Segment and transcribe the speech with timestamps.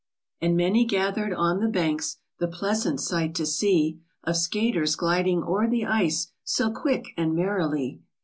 [0.41, 5.69] And many gather'd on the banks The pleasant sight to see, Of skaters gliding o'er
[5.69, 8.01] the ice So quick and merrily.